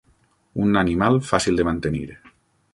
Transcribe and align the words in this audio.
Un 0.67 0.79
animal 0.81 1.19
fàcil 1.29 1.61
de 1.61 1.69
mantenir. 1.71 2.11